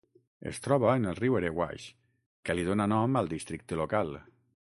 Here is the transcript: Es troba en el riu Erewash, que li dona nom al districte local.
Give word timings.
Es 0.51 0.59
troba 0.67 0.93
en 0.99 1.03
el 1.09 1.17
riu 1.19 1.35
Erewash, 1.41 1.85
que 2.49 2.57
li 2.57 2.65
dona 2.71 2.89
nom 2.95 3.21
al 3.23 3.31
districte 3.35 3.79
local. 3.85 4.15